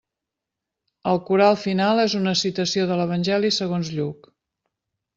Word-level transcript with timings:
El 1.11 1.21
coral 1.27 1.59
final 1.65 2.03
és 2.05 2.17
una 2.23 2.35
citació 2.41 2.89
de 2.93 3.01
l'Evangeli 3.03 3.55
segons 3.63 3.97
Lluc. 4.01 4.35